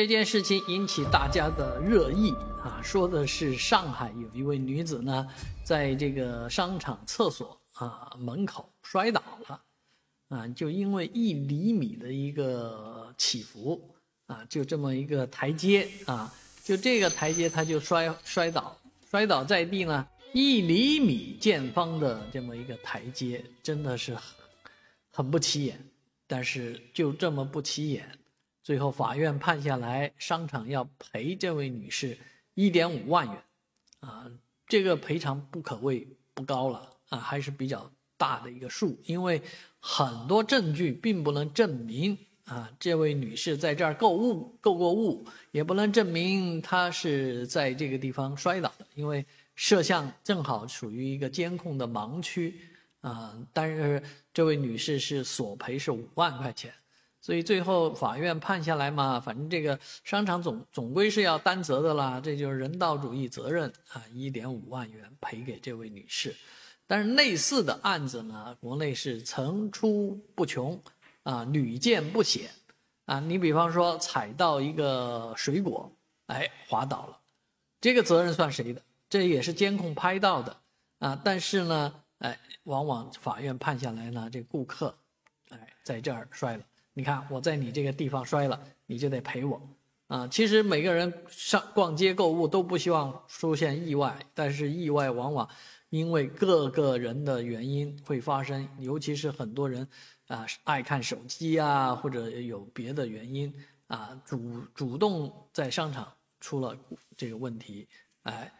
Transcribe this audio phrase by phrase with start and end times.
[0.00, 2.30] 这件事情引起大家的热议
[2.62, 5.28] 啊，说的是上海有一位女子呢，
[5.62, 9.62] 在这个商场厕所啊门口摔倒了，
[10.28, 13.94] 啊，就因为一厘米的一个起伏
[14.24, 16.32] 啊，就这么一个台阶啊，
[16.64, 18.74] 就这个台阶她就摔摔倒，
[19.10, 24.22] 摔倒在地呢，一厘米见方的这么一个台阶，真的是很
[25.10, 25.78] 很不起眼，
[26.26, 28.10] 但是就这么不起眼。
[28.62, 32.16] 最后，法院判下来，商场要赔这位女士
[32.54, 33.42] 一点五万元，
[34.00, 34.30] 啊，
[34.66, 39.40] 这个赔偿不可谓不高了啊，还是比较大的一个数，因为
[39.80, 52.60] 很多证据并不能证明啊，这位女士在这儿购物购过物，也不能证明她是在这个地方摔倒的，因为摄像正好处于一个监控的盲区
[53.00, 54.02] 啊，但是
[54.34, 56.70] 这位女士是索赔是五万块钱。
[57.20, 66.34] 所以最后法院判下来嘛，反正这个商场总总归是要担责的啦，这就是人道主义责任啊，一点五万元赔给这位女士。
[66.86, 70.82] 但是类似的案子呢，国内是层出不穷
[71.22, 72.50] 啊，屡见不鲜
[73.04, 73.20] 啊。
[73.20, 75.92] 你比方说踩到一个水果，
[76.26, 77.18] 哎，滑倒了，
[77.80, 78.82] 这个责任算谁的？
[79.08, 80.56] 这也是监控拍到的
[80.98, 81.20] 啊。
[81.22, 84.96] 但是呢，哎，往往法院判下来呢，这顾客，
[85.50, 86.64] 哎，在这儿摔了。
[86.92, 89.60] 你看我在你这个地方摔了，你就得赔我，
[90.08, 95.48] 啊，其实每个人上逛街购物都不希望出现意外，但是意外往往
[95.90, 99.86] 因为各个人的原因会发生，尤其是很多人
[100.26, 103.54] 啊爱看手机啊，或者有别的原因
[103.86, 106.76] 啊，主主动在商场出了
[107.16, 107.86] 这个问题，
[108.24, 108.52] 哎，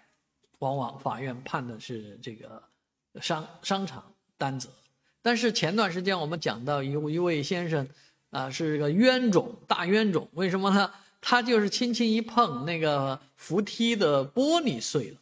[0.60, 2.62] 往往法院判的是这个
[3.20, 4.70] 商商场担责，
[5.20, 7.86] 但是前段时间我们讲到有一位先生。
[8.30, 10.28] 啊，是个冤种，大冤种。
[10.32, 10.90] 为什么呢？
[11.20, 15.18] 他就是轻轻一碰，那个扶梯的玻璃碎了，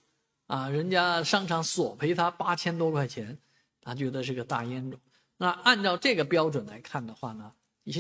[0.47, 3.37] 啊，人家商场索赔他八千多块钱，
[3.83, 5.01] 他觉得是个大冤种。
[5.39, 7.53] 那按照这个标准来看的话呢，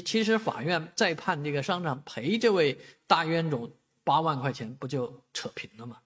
[0.05, 3.71] 其实法院再判这个商场赔这位大冤种
[4.05, 5.97] 八万块钱，不就扯平了吗？